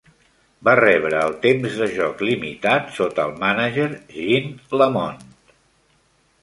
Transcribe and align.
Va 0.67 0.73
rebre 0.79 1.19
el 1.25 1.35
temps 1.43 1.75
de 1.81 1.89
joc 1.97 2.23
limitat 2.29 2.89
sota 2.97 3.27
el 3.29 3.37
mànager 3.45 3.89
Gene 4.17 4.79
Lamont. 4.83 5.25